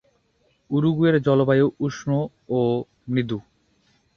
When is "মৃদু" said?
3.09-3.37